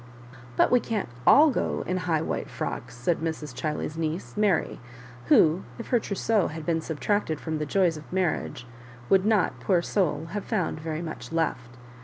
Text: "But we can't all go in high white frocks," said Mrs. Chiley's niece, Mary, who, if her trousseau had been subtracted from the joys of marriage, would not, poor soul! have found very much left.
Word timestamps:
"But 0.55 0.71
we 0.71 0.79
can't 0.79 1.09
all 1.27 1.51
go 1.51 1.83
in 1.85 1.97
high 1.97 2.23
white 2.23 2.49
frocks," 2.49 2.95
said 2.97 3.19
Mrs. 3.19 3.53
Chiley's 3.53 3.99
niece, 3.99 4.35
Mary, 4.35 4.79
who, 5.27 5.61
if 5.77 5.89
her 5.89 5.99
trousseau 5.99 6.47
had 6.47 6.65
been 6.65 6.81
subtracted 6.81 7.39
from 7.39 7.59
the 7.59 7.67
joys 7.67 7.97
of 7.97 8.11
marriage, 8.11 8.65
would 9.09 9.27
not, 9.27 9.59
poor 9.59 9.83
soul! 9.83 10.29
have 10.31 10.43
found 10.45 10.79
very 10.79 11.03
much 11.03 11.31
left. 11.31 11.77